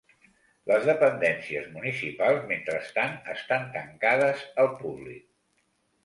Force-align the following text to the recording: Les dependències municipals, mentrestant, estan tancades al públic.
Les 0.69 0.85
dependències 0.85 1.67
municipals, 1.73 2.41
mentrestant, 2.51 3.13
estan 3.33 3.67
tancades 3.75 4.41
al 4.63 4.71
públic. 4.79 5.21